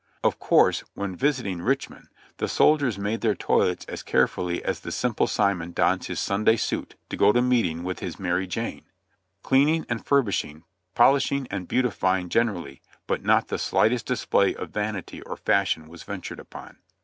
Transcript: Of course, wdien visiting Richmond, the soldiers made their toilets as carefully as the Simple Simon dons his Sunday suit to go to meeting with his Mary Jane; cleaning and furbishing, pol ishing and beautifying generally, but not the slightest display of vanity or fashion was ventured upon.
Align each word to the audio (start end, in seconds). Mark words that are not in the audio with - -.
Of 0.23 0.39
course, 0.39 0.83
wdien 0.97 1.15
visiting 1.15 1.61
Richmond, 1.61 2.07
the 2.37 2.47
soldiers 2.47 2.97
made 2.97 3.21
their 3.21 3.35
toilets 3.35 3.85
as 3.85 4.01
carefully 4.01 4.63
as 4.65 4.79
the 4.79 4.91
Simple 4.91 5.27
Simon 5.27 5.73
dons 5.73 6.07
his 6.07 6.19
Sunday 6.19 6.55
suit 6.55 6.95
to 7.09 7.15
go 7.15 7.31
to 7.31 7.39
meeting 7.39 7.83
with 7.83 7.99
his 7.99 8.17
Mary 8.17 8.47
Jane; 8.47 8.81
cleaning 9.43 9.85
and 9.89 10.03
furbishing, 10.03 10.63
pol 10.95 11.13
ishing 11.17 11.45
and 11.51 11.67
beautifying 11.67 12.29
generally, 12.29 12.81
but 13.05 13.23
not 13.23 13.49
the 13.49 13.59
slightest 13.59 14.07
display 14.07 14.55
of 14.55 14.71
vanity 14.71 15.21
or 15.21 15.37
fashion 15.37 15.87
was 15.87 16.01
ventured 16.01 16.39
upon. 16.39 16.77